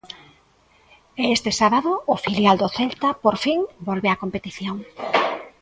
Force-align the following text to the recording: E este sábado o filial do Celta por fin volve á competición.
E 1.21 1.25
este 1.35 1.51
sábado 1.61 1.91
o 2.13 2.15
filial 2.25 2.55
do 2.61 2.69
Celta 2.77 3.09
por 3.23 3.35
fin 3.43 3.59
volve 3.87 4.11
á 4.13 4.15
competición. 4.23 4.75